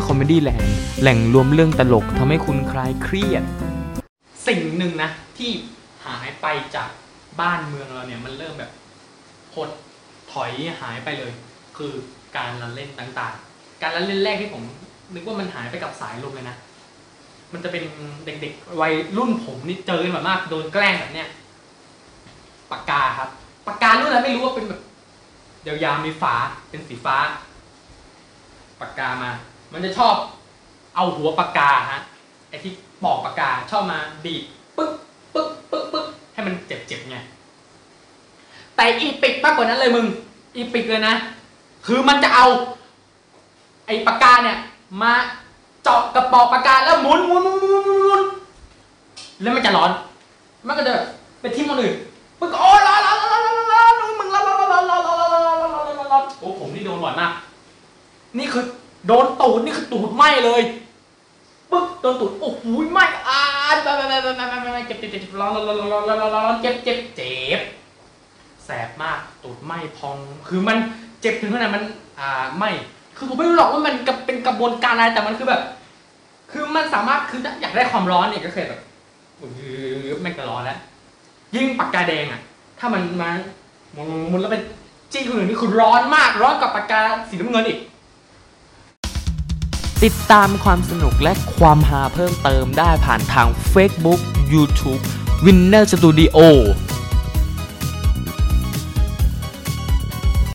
[0.00, 0.66] Winner Comedy Land
[1.00, 3.42] แหล่งรวมเรื่องตลกทำให้คุณคลายเครียด
[4.46, 5.50] สิ่งหนึ่งนะ ที่
[6.06, 6.90] หายไปจาก
[7.40, 8.70] บ้านเมืองเราเนี่ยมันเริ่มแบบ
[9.54, 9.70] หด
[10.32, 11.32] ถอยหายไปเลย
[11.76, 11.92] คือ
[12.36, 14.62] การละเล่นต่างๆ การละเล่นแรกที่ผม
[15.14, 16.56] นึกว่ามันหายไปกับสายลมเลยนะ
[17.52, 17.84] มันจะเป็น
[18.24, 21.28] เด็กๆวัยรุ่นผมนี่เจอกันแบบมากโดนแกล้งแบบเนี้ย
[22.70, 23.28] ปากกาครับ
[23.66, 24.80] ปากการุ่นอะไรไม่รู้ว่าเป็นแบบ
[25.66, 26.34] ยาวๆมีฝา
[26.70, 27.16] เป็นสีฟ้า
[28.80, 29.30] ปากกามา
[29.72, 30.14] มันจะชอบ
[30.96, 32.00] เอาหัวปากกาฮะ
[32.48, 34.42] ไอที่ปอกปากกาชอบมาดีด
[34.76, 34.92] ปึ๊ก
[35.34, 37.16] ปึ๊กปึ๊กปึ๊กให้มันเจ็บๆไง
[38.76, 40.06] แต่อีปิกมากกว่านั้นเลยมึง
[40.56, 41.14] อีปิกเลยนะ
[41.86, 42.46] คือมันจะเอา
[43.86, 44.58] ไอปากกาเนี่ย
[45.02, 45.12] มา
[45.82, 48.22] เจาะกระปอกปากกาแล้วหมุนหมุนหมุนหมุนหมุนหมุน
[49.40, 49.90] แล้วมันจะร้อน
[50.66, 51.06] มันก็จะแบบ
[51.40, 51.94] ไปทิ้งคนอื่น
[52.40, 57.32] ปึ๊กโอ้ร้อนร้อนร้อนร้อนร้อนร้อนมึงร้อนร้อนร้อนร้อนร้อนร้อนร้อนร้อนร้อนร้อนโอ้ผมนี่โดนบ่อยมาก
[58.38, 58.64] นี่คือ
[59.06, 60.62] โดนตูดนี่คือตูดไหมเลย
[61.70, 63.40] ปึ๊บโดนตูดโอ้โหไหมอ่า
[63.82, 67.60] ไปไปไปไปไปไปไปเจ็บเจ็บเจ็บร้อนร้อนร้อนร้อนร้อนร้อนเจ็บเจ็บเจ็บ
[68.64, 70.16] แสบมากตูดไหมพอง
[70.48, 70.76] คือมัน
[71.20, 71.82] เจ็บถึงขนาดมัน
[72.20, 72.64] อ่าไหม
[73.16, 73.94] คือผมไม่รู้หรอกว่ามัน
[74.26, 75.62] เป็นกระบวนการอะไรแต่มันคือแบบ
[76.50, 78.80] คือมันสามารถคืออยากได้ความร้อนเนี่ยก็คือแบบ
[80.20, 80.78] แม่งก็ร้อนแล้ว
[81.54, 82.40] ยิ่งปากกาแดงอะ
[82.78, 83.30] ถ้ามันมา
[83.92, 84.62] หมุนหมุนแล้วเป็น
[85.12, 87.78] จี้คนอื่นนี่คือร้อนมากร้อนกว่าปากกาสีน้ำเงินอีก
[90.06, 94.20] ติดตามความสนุกและความฮาเพิ่มเติมได้ผ่านทาง Facebook
[94.54, 95.02] YouTube
[95.44, 96.36] Winner Studio